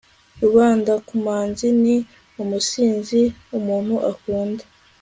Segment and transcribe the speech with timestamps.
[0.39, 1.95] rubundakumazi ni
[2.41, 3.21] umusinzi,
[3.57, 4.63] umuntu ukunda